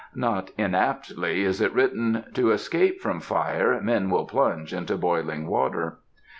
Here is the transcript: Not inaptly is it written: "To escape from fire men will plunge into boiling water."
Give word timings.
Not 0.15 0.49
inaptly 0.57 1.43
is 1.43 1.61
it 1.61 1.71
written: 1.73 2.23
"To 2.33 2.49
escape 2.49 3.01
from 3.01 3.19
fire 3.19 3.79
men 3.83 4.09
will 4.09 4.25
plunge 4.25 4.73
into 4.73 4.97
boiling 4.97 5.45
water." 5.45 5.99